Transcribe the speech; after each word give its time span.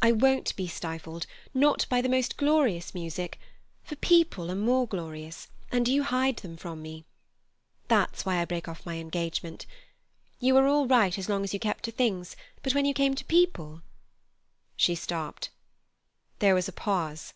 I 0.00 0.12
won't 0.12 0.56
be 0.56 0.66
stifled, 0.66 1.26
not 1.52 1.84
by 1.90 2.00
the 2.00 2.08
most 2.08 2.38
glorious 2.38 2.94
music, 2.94 3.38
for 3.84 3.96
people 3.96 4.50
are 4.50 4.54
more 4.54 4.88
glorious, 4.88 5.48
and 5.70 5.86
you 5.86 6.04
hide 6.04 6.38
them 6.38 6.56
from 6.56 6.80
me. 6.80 7.04
That's 7.88 8.24
why 8.24 8.38
I 8.38 8.46
break 8.46 8.66
off 8.66 8.86
my 8.86 8.94
engagement. 8.96 9.66
You 10.40 10.54
were 10.54 10.66
all 10.68 10.86
right 10.86 11.18
as 11.18 11.28
long 11.28 11.44
as 11.44 11.52
you 11.52 11.60
kept 11.60 11.84
to 11.84 11.90
things, 11.92 12.34
but 12.62 12.74
when 12.74 12.86
you 12.86 12.94
came 12.94 13.14
to 13.14 13.26
people—" 13.26 13.82
She 14.74 14.94
stopped. 14.94 15.50
There 16.38 16.54
was 16.54 16.68
a 16.68 16.72
pause. 16.72 17.34